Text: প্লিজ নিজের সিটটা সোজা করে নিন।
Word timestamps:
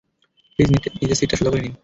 প্লিজ 0.59 0.67
নিজের 1.01 1.17
সিটটা 1.19 1.35
সোজা 1.37 1.51
করে 1.51 1.61
নিন। 1.63 1.73